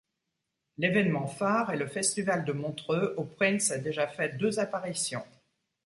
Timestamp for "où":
3.19-3.23